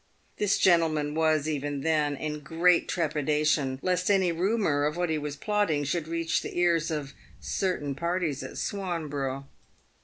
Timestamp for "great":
2.39-2.87